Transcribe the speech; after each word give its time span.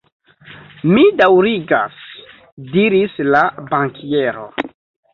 Mi 0.93 1.03
daŭrigas, 1.19 2.01
diris 2.75 3.23
la 3.31 3.45
bankiero. 3.71 4.53